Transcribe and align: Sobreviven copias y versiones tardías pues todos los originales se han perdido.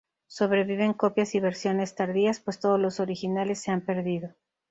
Sobreviven 0.25 0.93
copias 0.93 1.35
y 1.35 1.39
versiones 1.39 1.93
tardías 1.93 2.39
pues 2.39 2.59
todos 2.59 2.79
los 2.79 2.99
originales 2.99 3.61
se 3.61 3.69
han 3.69 3.81
perdido. 3.81 4.31